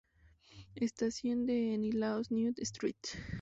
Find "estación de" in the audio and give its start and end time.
0.85-1.57